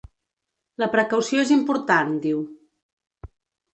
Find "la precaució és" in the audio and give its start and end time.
0.83-1.53